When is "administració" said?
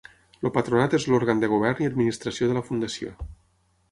1.91-2.51